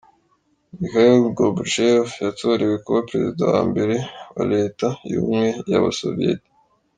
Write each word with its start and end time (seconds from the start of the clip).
Mikhail 0.79 1.21
Gorbachev 1.37 2.07
yatorewe 2.25 2.75
kuba 2.85 3.05
perezida 3.09 3.41
wa 3.53 3.61
mbere 3.69 3.95
wa 4.35 4.43
Leta 4.53 4.87
y’ubumwe 5.11 5.47
y’abasoviyeti. 5.71 6.49